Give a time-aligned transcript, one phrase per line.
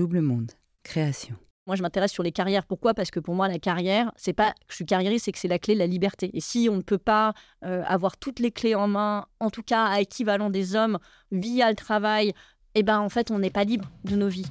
[0.00, 0.52] Double Monde,
[0.82, 1.36] création.
[1.66, 2.64] Moi, je m'intéresse sur les carrières.
[2.64, 2.94] Pourquoi?
[2.94, 5.46] Parce que pour moi, la carrière, c'est pas que je suis carriériste, c'est que c'est
[5.46, 6.30] la clé de la liberté.
[6.32, 7.34] Et si on ne peut pas
[7.66, 10.98] euh, avoir toutes les clés en main, en tout cas à équivalent des hommes,
[11.32, 12.32] via le travail,
[12.74, 14.50] eh ben en fait, on n'est pas libre de nos vies.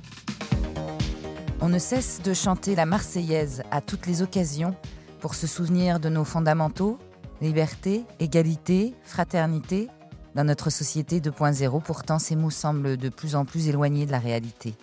[1.62, 4.76] On ne cesse de chanter la Marseillaise à toutes les occasions
[5.20, 7.00] pour se souvenir de nos fondamentaux,
[7.42, 9.88] liberté, égalité, fraternité.
[10.36, 14.20] Dans notre société 2.0, pourtant, ces mots semblent de plus en plus éloignés de la
[14.20, 14.76] réalité.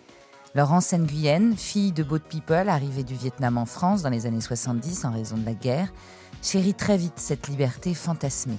[0.57, 5.05] Laurence Nguyen, fille de Boat People arrivée du Vietnam en France dans les années 70
[5.05, 5.93] en raison de la guerre,
[6.41, 8.57] chérit très vite cette liberté fantasmée.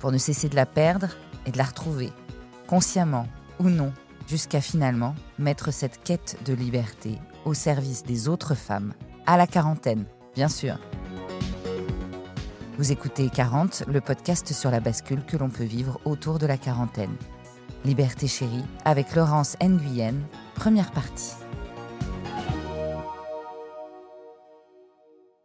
[0.00, 1.08] Pour ne cesser de la perdre
[1.46, 2.10] et de la retrouver,
[2.66, 3.26] consciemment
[3.58, 3.90] ou non,
[4.26, 8.92] jusqu'à finalement mettre cette quête de liberté au service des autres femmes,
[9.24, 10.04] à la quarantaine,
[10.34, 10.78] bien sûr.
[12.76, 16.58] Vous écoutez 40, le podcast sur la bascule que l'on peut vivre autour de la
[16.58, 17.16] quarantaine.
[17.84, 20.14] Liberté chérie, avec Laurence Nguyen,
[20.54, 21.34] première partie.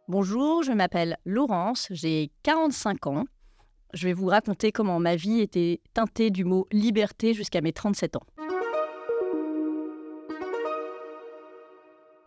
[0.08, 3.24] Bonjour, je m'appelle Laurence, j'ai 45 ans.
[3.92, 8.16] Je vais vous raconter comment ma vie était teintée du mot liberté jusqu'à mes 37
[8.16, 8.24] ans.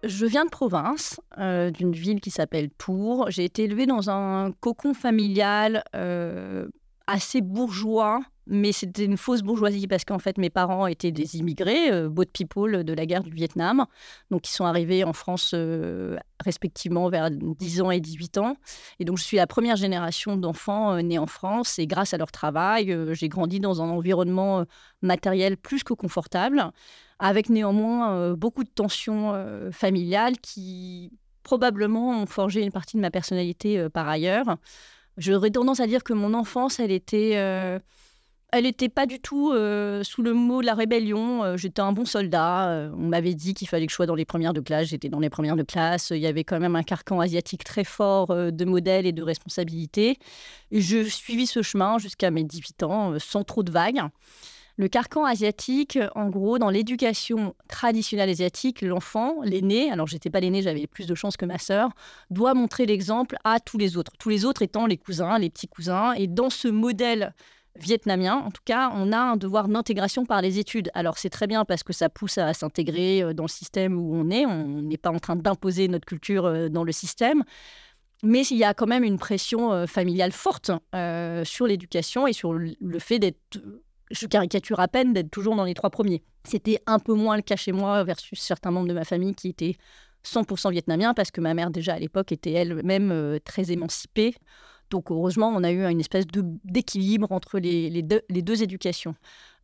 [0.03, 3.31] Je viens de province, euh, d'une ville qui s'appelle Tours.
[3.31, 6.67] J'ai été élevée dans un cocon familial euh,
[7.07, 11.91] assez bourgeois, mais c'était une fausse bourgeoisie parce qu'en fait mes parents étaient des immigrés,
[11.91, 13.85] euh, boat people de la guerre du Vietnam,
[14.31, 15.55] donc ils sont arrivés en France
[16.43, 18.57] respectivement vers 10 ans et 18 ans.
[18.99, 22.31] Et donc je suis la première génération d'enfants nés en France et grâce à leur
[22.31, 24.65] travail, j'ai grandi dans un environnement
[25.01, 26.71] matériel plus que confortable
[27.23, 31.09] avec néanmoins euh, beaucoup de tensions euh, familiales qui
[31.43, 34.57] probablement ont forgé une partie de ma personnalité euh, par ailleurs.
[35.17, 37.37] J'aurais tendance à dire que mon enfance, elle était,
[38.53, 39.51] elle n'était pas du tout
[40.03, 41.57] sous le mot de la rébellion.
[41.57, 42.91] J'étais un bon soldat.
[42.95, 44.87] on m'avait dit qu'il fallait que je sois dans les premières de classe.
[44.87, 46.11] J'étais dans les premières de classe.
[46.11, 50.17] Il y avait quand même un carcan asiatique très fort de modèles et de responsabilités.
[50.71, 54.01] Je suivis ce chemin jusqu'à mes 18 ans sans trop de vagues.
[54.75, 60.63] Le carcan asiatique, en gros, dans l'éducation traditionnelle asiatique, l'enfant, l'aîné, alors j'étais pas l'aîné,
[60.63, 61.91] j'avais plus de chance que ma sœur,
[62.31, 64.13] doit montrer l'exemple à tous les autres.
[64.17, 66.13] Tous les autres étant les cousins, les petits cousins.
[66.13, 67.35] Et dans ce modèle
[67.75, 70.91] vietnamien, en tout cas, on a un devoir d'intégration par les études.
[70.93, 74.15] Alors c'est très bien parce que ça pousse à s'intégrer euh, dans le système où
[74.15, 74.45] on est.
[74.45, 77.43] On n'est pas en train d'imposer notre culture euh, dans le système.
[78.21, 80.71] Mais il y a quand même une pression euh, familiale forte
[81.43, 83.61] sur l'éducation et sur le fait d'être
[84.11, 86.23] je caricature à peine d'être toujours dans les trois premiers.
[86.43, 89.49] C'était un peu moins le cas chez moi versus certains membres de ma famille qui
[89.49, 89.75] étaient
[90.23, 94.35] 100% vietnamiens parce que ma mère déjà à l'époque était elle-même très émancipée.
[94.93, 96.25] Donc heureusement, on a eu une espèce
[96.63, 99.15] d'équilibre entre les, deux, les, deux, éducations.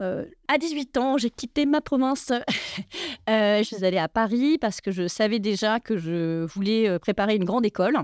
[0.02, 2.32] Euh, à 18 ans, j'ai quitté ma province.
[3.30, 6.98] euh, je suis allée à Paris parce que je savais déjà que je voulais euh,
[6.98, 7.96] préparer une grande école.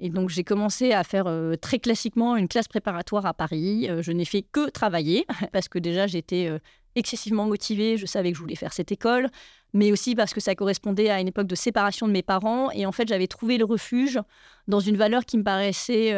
[0.00, 1.26] Et donc, j'ai commencé à faire
[1.60, 3.88] très classiquement une classe préparatoire à Paris.
[4.00, 6.50] Je n'ai fait que travailler parce que déjà, j'étais
[6.96, 7.96] excessivement motivée.
[7.96, 9.28] Je savais que je voulais faire cette école,
[9.72, 12.70] mais aussi parce que ça correspondait à une époque de séparation de mes parents.
[12.70, 14.20] Et en fait, j'avais trouvé le refuge
[14.68, 16.14] dans une valeur qui me paraissait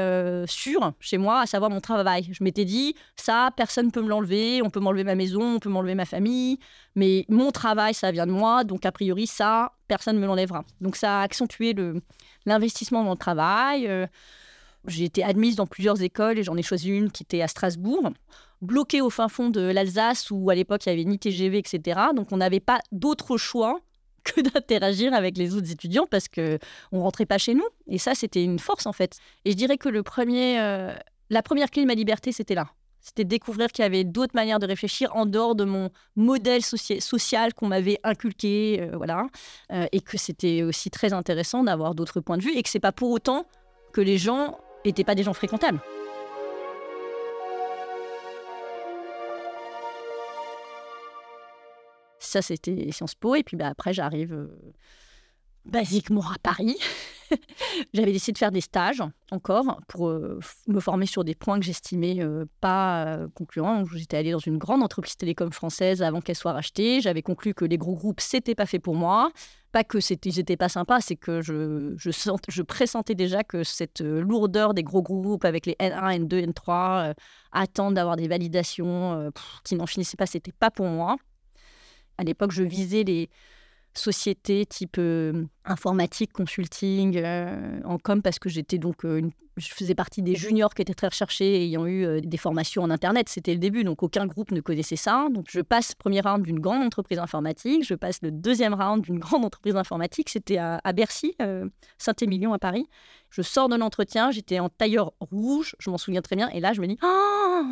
[0.46, 2.28] sûre chez moi, à savoir mon travail.
[2.30, 4.62] Je m'étais dit, ça, personne ne peut me l'enlever.
[4.62, 6.58] On peut m'enlever ma maison, on peut m'enlever ma famille.
[6.94, 8.64] Mais mon travail, ça vient de moi.
[8.64, 10.64] Donc, a priori, ça, personne ne me l'enlèvera.
[10.80, 11.74] Donc, ça a accentué
[12.44, 13.86] l'investissement dans le travail.
[13.88, 14.06] Euh,
[14.86, 18.10] j'ai été admise dans plusieurs écoles et j'en ai choisi une qui était à Strasbourg,
[18.66, 22.00] bloquée au fin fond de l'Alsace où à l'époque il n'y avait ni TGV, etc.
[22.14, 23.80] Donc on n'avait pas d'autre choix
[24.24, 26.58] que d'interagir avec les autres étudiants parce que
[26.92, 27.66] on rentrait pas chez nous.
[27.86, 29.18] Et ça, c'était une force en fait.
[29.44, 30.92] Et je dirais que le premier, euh,
[31.30, 32.68] la première clé de ma liberté, c'était là.
[33.00, 37.54] C'était découvrir qu'il y avait d'autres manières de réfléchir en dehors de mon modèle social
[37.54, 39.28] qu'on m'avait inculqué, euh, voilà,
[39.72, 42.80] euh, et que c'était aussi très intéressant d'avoir d'autres points de vue et que c'est
[42.80, 43.46] pas pour autant
[43.92, 45.80] que les gens n'étaient pas des gens fréquentables.
[52.26, 54.72] Ça, c'était Sciences Po, et puis bah, après, j'arrive euh,
[55.64, 56.76] basiquement à Paris.
[57.94, 61.64] J'avais décidé de faire des stages encore pour euh, me former sur des points que
[61.64, 63.84] j'estimais euh, pas concluants.
[63.94, 67.00] J'étais allée dans une grande entreprise télécom française avant qu'elle soit rachetée.
[67.00, 69.30] J'avais conclu que les gros groupes, c'était pas fait pour moi.
[69.70, 72.10] Pas que c'était, n'étaient pas sympas, c'est que je, je,
[72.48, 77.14] je pressentais déjà que cette lourdeur des gros groupes avec les N1, N2, N3,
[77.52, 79.30] attendre d'avoir des validations
[79.64, 81.16] qui n'en finissaient pas, c'était pas pour moi.
[82.18, 83.28] À l'époque, je visais les
[83.94, 85.00] sociétés type
[85.64, 87.22] informatique, consulting,
[87.84, 89.04] en com parce que j'étais donc
[89.56, 93.28] je faisais partie des juniors qui étaient très recherchés ayant eu des formations en internet.
[93.30, 95.28] C'était le début, donc aucun groupe ne connaissait ça.
[95.32, 99.02] Donc je passe le premier round d'une grande entreprise informatique, je passe le deuxième round
[99.02, 100.28] d'une grande entreprise informatique.
[100.28, 101.34] C'était à, Bercy,
[101.96, 102.86] Saint-Émilion à Paris.
[103.30, 106.48] Je sors de l'entretien, j'étais en tailleur rouge, je m'en souviens très bien.
[106.50, 107.62] Et là, je me dis, oh,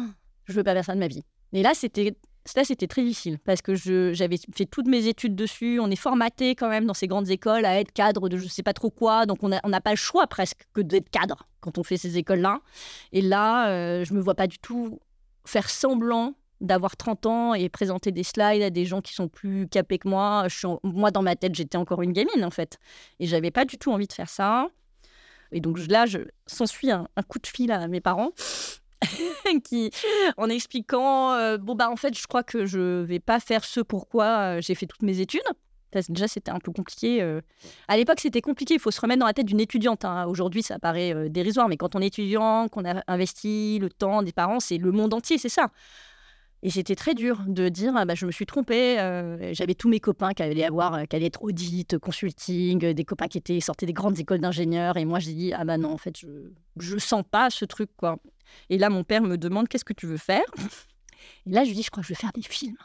[0.47, 1.23] je veux pas faire ça de ma vie.
[1.53, 5.79] Et là, c'était ça, c'était très difficile parce que j'avais fait toutes mes études dessus.
[5.81, 8.63] On est formaté quand même dans ces grandes écoles à être cadre de je sais
[8.63, 9.25] pas trop quoi.
[9.25, 12.61] Donc, on n'a pas le choix presque que d'être cadre quand on fait ces écoles-là.
[13.13, 15.01] Et là, euh, je me vois pas du tout
[15.47, 19.67] faire semblant d'avoir 30 ans et présenter des slides à des gens qui sont plus
[19.67, 20.47] capés que moi.
[20.83, 22.79] Moi, dans ma tête, j'étais encore une gamine, en fait.
[23.21, 24.69] Et j'avais pas du tout envie de faire ça.
[25.51, 28.33] Et donc là, je s'ensuit un, un coup de fil à mes parents
[29.65, 29.91] qui,
[30.37, 33.81] en expliquant, euh, bon bah en fait, je crois que je vais pas faire ce
[33.81, 35.43] pourquoi euh, j'ai fait toutes mes études.
[36.09, 37.23] Déjà, c'était un peu compliqué.
[37.23, 37.41] Euh.
[37.87, 38.75] À l'époque, c'était compliqué.
[38.75, 40.05] Il faut se remettre dans la tête d'une étudiante.
[40.05, 40.27] Hein.
[40.27, 44.33] Aujourd'hui, ça paraît dérisoire, mais quand on est étudiant, qu'on a investi le temps des
[44.33, 45.71] parents, c'est le monde entier, c'est ça.
[46.65, 48.97] Et c'était très dur de dire, ah bah, je me suis trompée.
[49.53, 53.39] J'avais tous mes copains qui allaient avoir, qui allaient être audit, consulting, des copains qui
[53.39, 54.97] étaient sortis des grandes écoles d'ingénieurs.
[54.97, 56.27] Et moi, j'ai dit, ah bah non, en fait, je,
[56.79, 58.19] je sens pas ce truc, quoi.
[58.71, 60.45] Et là, mon père me demande qu'est-ce que tu veux faire?
[61.47, 62.77] Et là, je lui dis, je crois que je veux faire des films.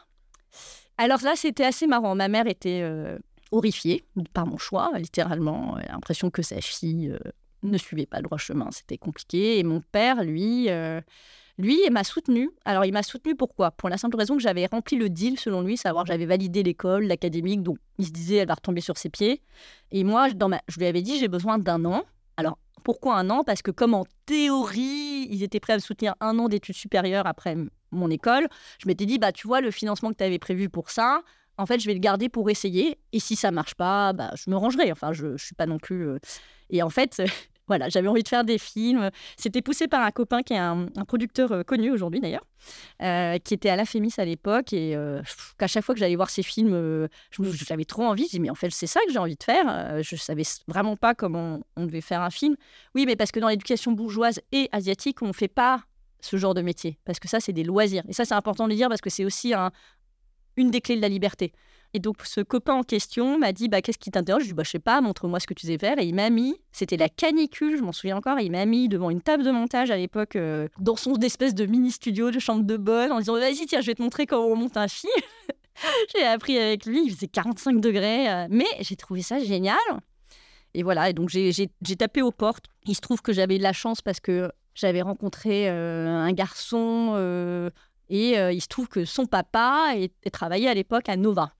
[0.98, 2.14] Alors là, c'était assez marrant.
[2.14, 3.18] Ma mère était euh,
[3.50, 4.04] horrifiée
[4.34, 5.78] par mon choix, littéralement.
[5.78, 7.18] Elle l'impression que sa fille euh,
[7.62, 8.68] ne suivait pas le droit chemin.
[8.70, 9.58] C'était compliqué.
[9.58, 11.00] Et mon père, lui, euh,
[11.60, 12.50] lui, il m'a soutenu.
[12.64, 13.70] Alors, il m'a soutenu pourquoi?
[13.70, 17.04] Pour la simple raison que j'avais rempli le deal, selon lui, savoir j'avais validé l'école,
[17.04, 19.42] l'académique, donc il se disait, elle va retomber sur ses pieds.
[19.92, 20.60] Et moi, dans ma...
[20.68, 22.04] je lui avais dit, j'ai besoin d'un an.
[22.36, 23.44] Alors, pourquoi un an?
[23.44, 27.26] Parce que comme en théorie, ils étaient prêts à me soutenir un an d'études supérieures
[27.26, 27.56] après
[27.92, 28.48] mon école,
[28.78, 31.22] je m'étais dit, bah tu vois, le financement que tu avais prévu pour ça,
[31.58, 32.98] en fait, je vais le garder pour essayer.
[33.12, 34.90] Et si ça marche pas, bah, je me rangerai.
[34.92, 36.08] Enfin, je ne suis pas non plus...
[36.08, 36.18] Euh,
[36.70, 37.20] et en fait,
[37.70, 39.10] Voilà, j'avais envie de faire des films.
[39.36, 42.44] C'était poussé par un copain qui est un, producteur euh, connu aujourd'hui d'ailleurs,
[43.00, 45.22] euh, qui était à la Fémis à l'époque et euh,
[45.56, 47.08] qu'à chaque fois que j'allais voir ses films,
[47.68, 48.24] j'avais trop envie.
[48.24, 50.02] Je dis mais en fait c'est ça que j'ai envie de faire.
[50.02, 52.56] je savais vraiment pas comment on devait faire un film.
[52.96, 55.84] Oui, mais parce que dans l'éducation bourgeoise et asiatique, on ne fait pas
[56.20, 58.70] ce genre de métier parce que ça c'est des loisirs et ça c'est important de
[58.70, 59.70] le dire parce que c'est aussi un,
[60.56, 61.52] une des clés de la liberté.
[61.92, 64.52] Et donc, ce copain en question m'a dit bah, Qu'est-ce qui t'intéresse Je lui ai
[64.52, 65.98] dit bah, Je sais pas, montre-moi ce que tu sais faire.
[65.98, 69.10] Et il m'a mis, c'était la canicule, je m'en souviens encore, il m'a mis devant
[69.10, 72.76] une table de montage à l'époque, euh, dans son espèce de mini-studio de chambre de
[72.76, 75.12] bonne, en disant Vas-y, tiens, je vais te montrer comment on monte un film.
[76.14, 79.78] j'ai appris avec lui, il faisait 45 degrés, euh, mais j'ai trouvé ça génial.
[80.74, 82.66] Et voilà, et donc j'ai tapé aux portes.
[82.86, 87.16] Il se trouve que j'avais de la chance parce que j'avais rencontré euh, un garçon
[88.08, 89.92] et il se trouve que son papa
[90.30, 91.50] travaillait à l'époque à Nova.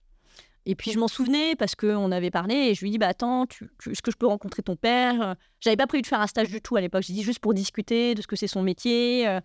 [0.65, 3.45] Et puis je m'en souvenais parce qu'on avait parlé et je lui dis bah attends,
[3.45, 6.61] est-ce que je peux rencontrer ton père J'avais pas prévu de faire un stage du
[6.61, 7.03] tout à l'époque.
[7.03, 9.39] J'ai dit juste pour discuter de ce que c'est son métier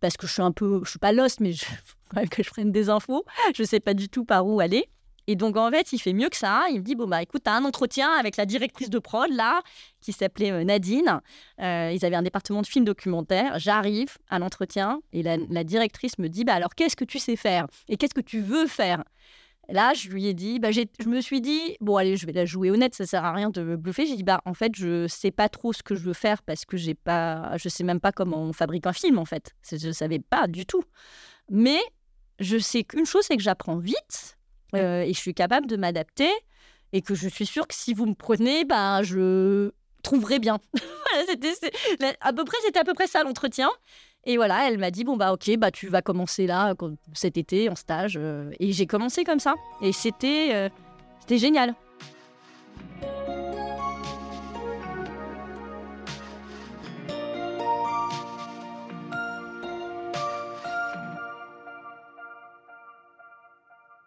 [0.00, 1.64] parce que je suis un peu, je suis pas lost mais je
[2.14, 3.24] faut que je prenne des infos.
[3.54, 4.88] Je sais pas du tout par où aller.
[5.26, 6.64] Et donc en fait, il fait mieux que ça.
[6.70, 9.62] Il me dit bon bah écoute, t'as un entretien avec la directrice de prod là
[10.00, 11.20] qui s'appelait Nadine.
[11.58, 13.58] Ils avaient un département de films documentaires.
[13.58, 17.36] J'arrive à l'entretien et la, la directrice me dit bah alors qu'est-ce que tu sais
[17.36, 19.04] faire et qu'est-ce que tu veux faire?
[19.70, 22.44] Là, je lui ai dit, bah, je me suis dit, bon, allez, je vais la
[22.44, 24.06] jouer honnête, ça sert à rien de me bluffer.
[24.06, 26.64] J'ai dit, bah, en fait, je sais pas trop ce que je veux faire parce
[26.64, 29.54] que j'ai pas, je sais même pas comment on fabrique un film, en fait.
[29.70, 30.82] Je savais pas du tout.
[31.50, 31.80] Mais
[32.38, 34.38] je sais qu'une chose, c'est que j'apprends vite
[34.74, 36.30] euh, et je suis capable de m'adapter
[36.92, 39.70] et que je suis sûre que si vous me prenez, bah, je
[40.02, 40.58] trouverai bien.
[41.28, 41.52] c'était,
[42.20, 43.70] à peu près, c'était à peu près ça l'entretien.
[44.24, 46.74] Et voilà, elle m'a dit bon bah ok, bah tu vas commencer là
[47.14, 48.14] cet été en stage.
[48.16, 49.54] Euh, et j'ai commencé comme ça.
[49.80, 50.68] Et c'était euh,
[51.20, 51.74] c'était génial.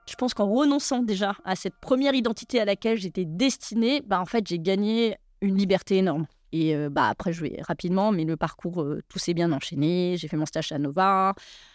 [0.05, 4.25] Je pense qu'en renonçant déjà à cette première identité à laquelle j'étais destinée, bah en
[4.25, 6.27] fait j'ai gagné une liberté énorme.
[6.53, 10.15] Et bah, après, je vais rapidement, mais le parcours, tout s'est bien enchaîné.
[10.17, 11.33] J'ai fait mon stage à Nova,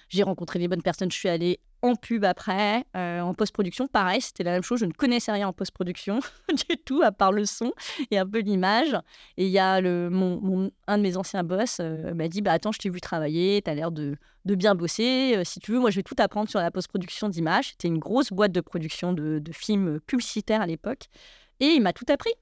[0.09, 3.89] j'ai rencontré les bonnes personnes, je suis allée en pub après, en post-production.
[3.89, 6.21] Pareil, c'était la même chose, je ne connaissais rien en post-production
[6.69, 7.73] du tout, à part le son
[8.13, 8.97] et un peu l'image.
[9.37, 11.81] Et il y a le, mon, un de mes anciens boss
[12.15, 15.41] m'a dit bah, Attends, je t'ai vu travailler, tu as l'air de, de, bien bosser.
[15.45, 17.71] si tu veux, moi, je vais tout apprendre sur la post-production d'images.
[17.71, 21.07] C'était une grosse boîte de production de, de films publicitaires à l'époque.
[21.59, 22.33] Et il m'a tout appris.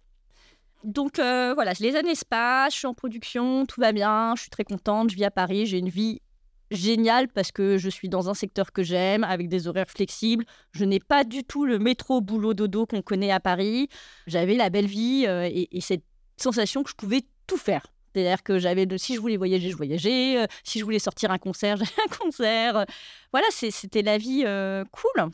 [0.87, 4.43] Donc euh, voilà, les années se passent, je suis en production, tout va bien, je
[4.43, 6.23] suis très contente, je vis à Paris, j'ai une vie
[6.71, 10.45] génial parce que je suis dans un secteur que j'aime, avec des horaires flexibles.
[10.71, 13.89] Je n'ai pas du tout le métro boulot dodo qu'on connaît à Paris.
[14.29, 16.05] J'avais la belle vie euh, et, cette
[16.37, 17.85] sensation que je pouvais tout faire.
[18.15, 20.39] C'est-à-dire que j'avais si je voulais voyager, je voyageais.
[20.39, 22.87] Euh, si je voulais sortir un concert, j'allais un concert.
[23.33, 24.45] voilà, c'était la vie
[24.93, 25.31] cool.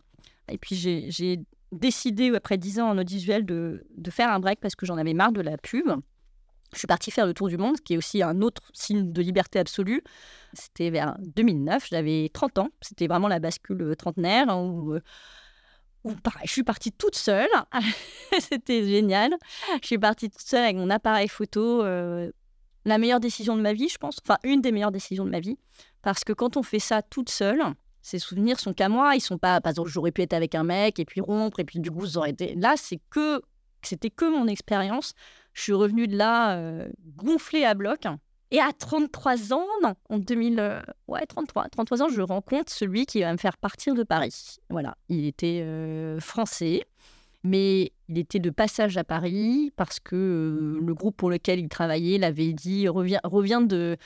[0.51, 1.41] Et puis j'ai
[1.73, 5.15] décidé, après 10 ans en audiovisuel, de, de faire un break parce que j'en avais
[5.15, 5.91] marre de la pub.
[6.73, 9.23] Je suis partie faire le tour du monde, qui est aussi un autre signe de
[9.23, 10.03] liberté absolue.
[10.55, 12.69] C'était vers 2009, j'avais 30 ans.
[12.81, 15.01] C'était vraiment la bascule euh, trentenaire hein, où, euh,
[16.45, 17.49] je suis partie toute seule.
[18.39, 19.35] C'était génial.
[19.83, 21.83] Je suis partie toute seule avec mon appareil photo.
[21.83, 22.33] Euh,
[22.85, 24.19] la meilleure décision de ma vie, je pense.
[24.25, 25.59] Enfin, une des meilleures décisions de ma vie.
[26.01, 27.63] Parce que quand on fait ça toute seule,
[28.03, 29.15] ces souvenirs sont qu'à moi.
[29.15, 31.65] Ils sont pas, par exemple, j'aurais pu être avec un mec et puis rompre et
[31.65, 32.55] puis du coup, ça aurait été.
[32.57, 33.41] Là, c'est que,
[33.83, 35.15] c'était que mon expérience.
[35.55, 38.07] Je suis revenue de là euh, gonflée à bloc.
[38.51, 43.07] Et à 33 ans, non, en 2000, euh, ouais, 33, 33 ans, je rencontre celui
[43.07, 44.59] qui va me faire partir de Paris.
[44.69, 46.85] Voilà, il était euh, français,
[47.45, 52.19] mais il était de passage à Paris parce que le groupe pour lequel il travaillait
[52.19, 53.97] l'avait dit reviens, de,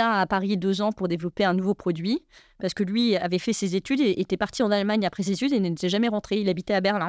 [0.00, 2.22] à Paris deux ans pour développer un nouveau produit.
[2.60, 5.52] Parce que lui avait fait ses études et était parti en Allemagne après ses études
[5.54, 6.40] et n'était jamais rentré.
[6.40, 7.08] Il habitait à Berlin.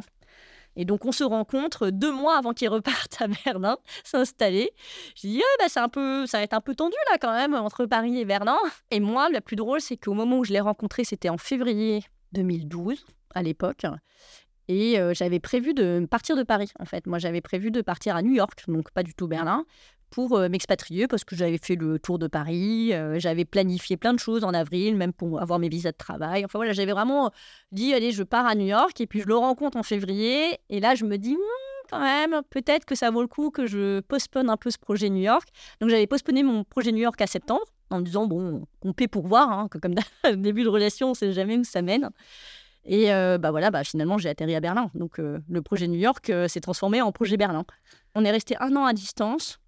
[0.77, 4.71] Et donc, on se rencontre deux mois avant qu'il reparte à Berlin, s'installer.
[5.15, 7.53] Je dis, bah, c'est un peu, ça va être un peu tendu là quand même
[7.53, 8.57] entre Paris et Berlin.
[8.91, 12.03] Et moi, le plus drôle, c'est qu'au moment où je l'ai rencontré, c'était en février
[12.33, 13.85] 2012 à l'époque.
[14.67, 17.05] Et euh, j'avais prévu de partir de Paris, en fait.
[17.07, 19.65] Moi, j'avais prévu de partir à New York, donc pas du tout Berlin,
[20.09, 24.13] pour euh, m'expatrier parce que j'avais fait le tour de Paris, euh, j'avais planifié plein
[24.13, 26.45] de choses en avril, même pour avoir mes visas de travail.
[26.45, 27.31] Enfin voilà, j'avais vraiment
[27.71, 30.57] dit, allez, je pars à New York et puis je le rencontre en février.
[30.69, 33.67] Et là, je me dis, hmm, quand même, peut-être que ça vaut le coup que
[33.67, 35.49] je postpone un peu ce projet New York.
[35.81, 39.07] Donc j'avais postponé mon projet New York à septembre en me disant, bon, on paie
[39.07, 39.95] pour voir, hein, que comme
[40.35, 42.09] début de relation, on ne sait jamais où ça mène.
[42.85, 44.91] Et euh, bah voilà, bah finalement, j'ai atterri à Berlin.
[44.93, 47.65] Donc le projet New York s'est transformé en projet Berlin.
[48.13, 49.59] On est resté un an à distance.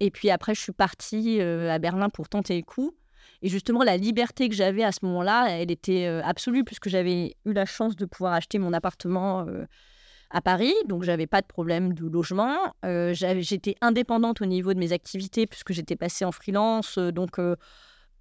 [0.00, 2.94] Et puis après, je suis partie euh, à Berlin pour tenter le coup.
[3.42, 7.36] Et justement, la liberté que j'avais à ce moment-là, elle était euh, absolue, puisque j'avais
[7.44, 9.64] eu la chance de pouvoir acheter mon appartement euh,
[10.30, 10.74] à Paris.
[10.86, 12.56] Donc, j'avais pas de problème de logement.
[12.82, 16.98] j'étais indépendante au niveau de mes activités, puisque j'étais passée en freelance.
[16.98, 17.38] donc,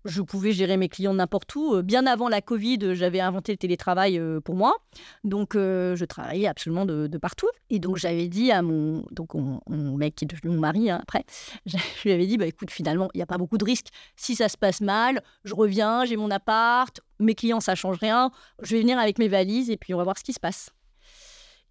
[0.05, 1.75] je pouvais gérer mes clients n'importe où.
[1.75, 4.77] Euh, bien avant la Covid, j'avais inventé le télétravail euh, pour moi.
[5.23, 7.49] Donc, euh, je travaillais absolument de, partout.
[7.69, 10.99] Et donc, j'avais dit à mon, donc mon, mec qui est devenu mon mari hein,
[11.01, 11.25] après,
[11.65, 13.87] je lui avais dit, bah, écoute, finalement, il n'y a pas beaucoup de risques.
[14.15, 18.31] Si ça se passe mal, je reviens, j'ai mon appart, mes clients, ça change rien.
[18.61, 20.71] Je vais venir avec mes valises et puis on va voir ce qui se passe.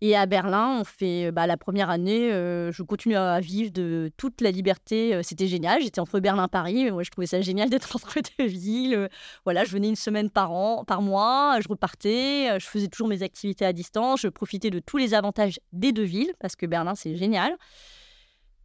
[0.06, 4.12] Et à Berlin, on fait bah, la première année, euh, je continue à vivre de
[4.18, 5.14] toute la liberté.
[5.14, 5.80] Euh, c'était génial.
[5.80, 8.96] J'étais entre Berlin et Paris, mais moi je trouvais ça génial d'être entre deux villes.
[8.96, 9.08] Euh,
[9.44, 13.23] voilà, je venais une semaine par an, par mois, je repartais, je faisais toujours mes
[13.23, 16.94] activités à distance, je profitais de tous les avantages des deux villes parce que Berlin
[16.94, 17.56] c'est génial.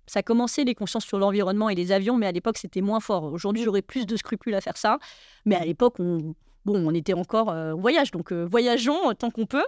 [0.08, 3.24] Ça commençait les consciences sur l'environnement et les avions, mais à l'époque c'était moins fort.
[3.24, 5.00] Aujourd'hui j'aurais plus de scrupules à faire ça,
[5.46, 6.36] mais à l'époque on,
[6.66, 9.66] bon, on était encore voyage, donc voyageons tant qu'on peut.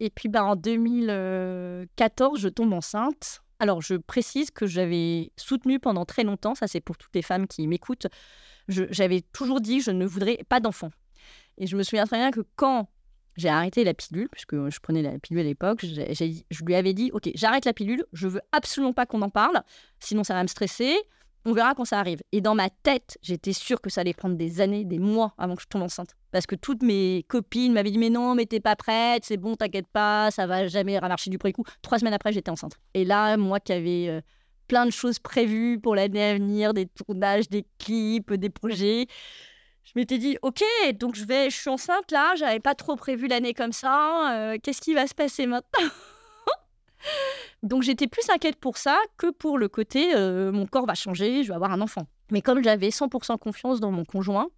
[0.00, 3.42] Et puis bah, en 2014, je tombe enceinte.
[3.60, 7.48] Alors, je précise que j'avais soutenu pendant très longtemps, ça c'est pour toutes les femmes
[7.48, 8.06] qui m'écoutent,
[8.68, 10.90] j'avais toujours dit que je ne voudrais pas d'enfant.
[11.56, 12.88] Et je me souviens très bien que quand
[13.36, 17.10] j'ai arrêté la pilule, puisque je prenais la pilule à l'époque, je lui avais dit,
[17.12, 19.62] OK, j'arrête la pilule, je veux absolument pas qu'on en parle,
[19.98, 20.96] sinon ça va me stresser,
[21.48, 22.20] on verra quand ça arrive.
[22.32, 25.56] Et dans ma tête, j'étais sûre que ça allait prendre des années, des mois avant
[25.56, 26.14] que je tombe enceinte.
[26.30, 29.56] Parce que toutes mes copines m'avaient dit Mais non, mais t'es pas prête, c'est bon,
[29.56, 31.64] t'inquiète pas, ça va jamais marcher du premier coup.
[31.82, 32.76] Trois semaines après, j'étais enceinte.
[32.92, 34.20] Et là, moi qui avais euh,
[34.66, 39.06] plein de choses prévues pour l'année à venir, des tournages, des clips, des projets,
[39.84, 40.62] je m'étais dit Ok,
[41.00, 44.58] donc je, vais, je suis enceinte là, j'avais pas trop prévu l'année comme ça, euh,
[44.62, 45.88] qu'est-ce qui va se passer maintenant?
[47.62, 51.42] Donc j'étais plus inquiète pour ça que pour le côté euh, mon corps va changer,
[51.42, 52.06] je vais avoir un enfant.
[52.30, 54.48] Mais comme j'avais 100% confiance dans mon conjoint,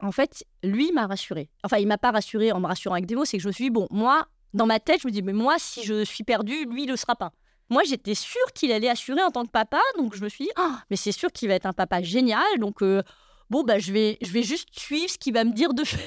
[0.00, 1.48] en fait, lui m'a rassurée.
[1.62, 3.52] Enfin, il m'a pas rassurée en me rassurant avec des mots, c'est que je me
[3.52, 6.24] suis dit, bon, moi, dans ma tête, je me dis, mais moi, si je suis
[6.24, 7.32] perdue, lui, il le sera pas.
[7.70, 10.50] Moi, j'étais sûre qu'il allait assurer en tant que papa, donc je me suis dit,
[10.56, 13.02] ah, mais c'est sûr qu'il va être un papa génial, donc euh,
[13.48, 16.00] bon, bah, je vais, je vais juste suivre ce qu'il va me dire de faire.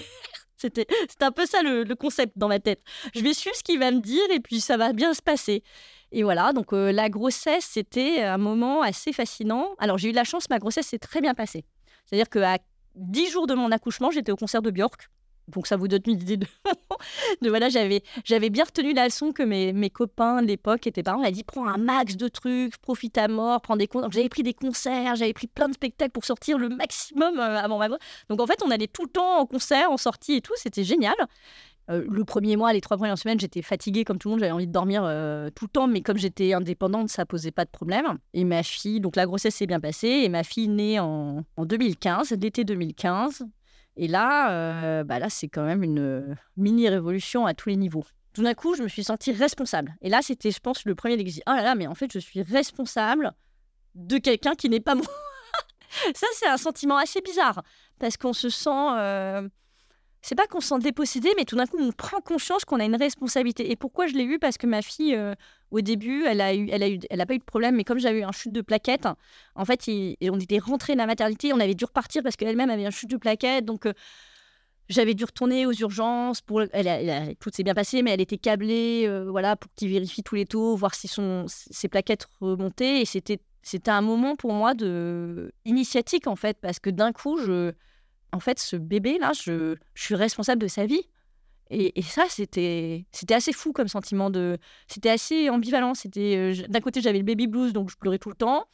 [0.57, 0.87] C'était
[1.21, 2.81] un peu ça le, concept dans ma tête.
[3.13, 5.63] Je vais suivre ce qu'il va me dire et puis ça va bien se passer.
[6.17, 9.75] Et voilà, donc euh, la grossesse, c'était un moment assez fascinant.
[9.79, 11.65] Alors j'ai eu la chance, ma grossesse s'est très bien passée.
[12.05, 12.57] C'est-à-dire qu'à
[12.95, 15.10] dix jours de mon accouchement, j'étais au concert de Björk.
[15.50, 16.48] Donc ça vous donne une idée de,
[17.41, 21.03] de voilà, j'avais j'avais bien retenu la leçon que mes, mes copains de l'époque étaient
[21.03, 21.19] parents.
[21.19, 24.10] On a dit prends un max de trucs, profite à mort, prends des comptes.
[24.13, 27.77] J'avais pris des concerts, j'avais pris plein de spectacles pour sortir le maximum euh, avant
[27.77, 30.53] ma Donc en fait, on allait tout le temps en concert, en sortie et tout,
[30.55, 31.15] c'était génial.
[31.89, 34.51] Euh, le premier mois, les trois premières semaines, j'étais fatiguée comme tout le monde, j'avais
[34.51, 37.69] envie de dormir euh, tout le temps, mais comme j'étais indépendante, ça posait pas de
[37.69, 38.17] problème.
[38.33, 41.65] Et ma fille, donc la grossesse s'est bien passée, et ma fille née en, en
[41.65, 43.45] 2015, l'été 2015.
[43.97, 48.03] Et là, euh, bah là c'est quand même une mini révolution à tous les niveaux.
[48.33, 49.95] Tout d'un coup, je me suis sentie responsable.
[50.01, 51.41] Et là, c'était, je pense, le premier déclic.
[51.47, 53.31] Oh là là, mais en fait, je suis responsable
[53.93, 55.05] de quelqu'un qui n'est pas moi.
[56.15, 57.63] Ça, c'est un sentiment assez bizarre
[57.97, 59.49] parce qu'on se sent
[60.25, 62.84] c'est pas qu'on se sent dépossédé, mais tout d'un coup, on prend conscience qu'on a
[62.84, 63.70] une responsabilité.
[63.70, 64.39] Et pourquoi je l'ai eu?
[64.39, 65.36] Parce que ma fille, euh,
[65.70, 67.84] au début, elle a eu, elle a eu, elle a pas eu de problème, mais
[67.84, 69.08] comme j'avais eu un chute de plaquettes,
[69.53, 72.88] en fait, on était rentré de la maternité, on avait dû repartir parce qu'elle-même avait
[72.88, 73.86] un chute de plaquettes, donc.
[73.86, 73.94] Euh,
[74.88, 79.05] j'avais dû retourner aux urgences pour elle, tout s'est bien passé mais elle était câblée
[79.08, 83.05] euh, voilà pour qu'ils vérifient tous les taux voir si son ses plaquettes remontaient et
[83.05, 87.74] c'était c'était un moment pour moi de initiatique en fait parce que d'un coup je
[88.35, 91.07] en fait, ce bébé-là, je, suis responsable de sa vie.
[91.71, 94.59] Et, ça, c'était assez fou comme sentiment de.
[94.87, 95.95] C'était assez ambivalent.
[95.95, 98.65] C'était euh, d'un côté j'avais le baby blues donc je pleurais tout le temps,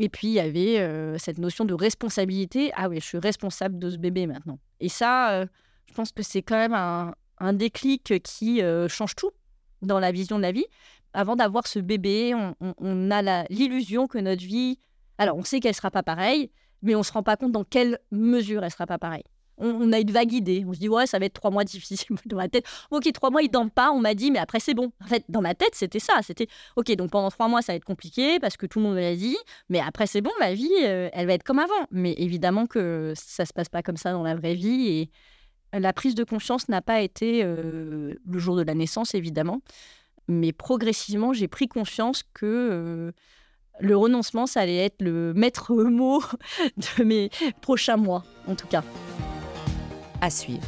[0.00, 2.72] et puis il y avait euh, cette notion de responsabilité.
[2.74, 4.58] Ah oui, je suis responsable de ce bébé maintenant.
[4.80, 5.46] Et ça, euh,
[5.86, 9.30] je pense que c'est quand même un, déclic qui change tout
[9.80, 10.66] dans la vision de la vie.
[11.12, 14.78] Avant d'avoir ce bébé, on, a l'illusion que notre vie.
[15.18, 16.50] Alors on sait qu'elle sera pas pareille,
[16.82, 19.24] mais on se rend pas compte dans quelle mesure elle sera pas pareille.
[19.62, 20.64] On, a une vague idée.
[20.66, 22.64] On se dit, ouais, ça va être trois mois difficiles dans ma tête.
[22.90, 23.90] Ok, trois mois, il dort pas.
[23.90, 24.90] On m'a dit, mais après, c'est bon.
[25.04, 26.14] En fait, dans ma tête, c'était ça.
[26.22, 26.46] C'était,
[26.76, 29.00] ok, donc pendant trois mois, ça va être compliqué parce que tout le monde me
[29.00, 29.36] l'a dit.
[29.68, 31.86] Mais après, c'est bon, ma vie, euh, elle va être comme avant.
[31.90, 34.88] Mais évidemment que ça se passe pas comme ça dans la vraie vie.
[35.72, 39.60] Et la prise de conscience n'a pas été euh, le jour de la naissance, évidemment.
[40.26, 42.46] Mais progressivement, j'ai pris conscience que.
[42.46, 43.12] Euh,
[43.80, 46.22] le renoncement, ça allait être le maître mot
[46.98, 48.82] de mes prochains mois, en tout cas.
[50.20, 50.66] À suivre.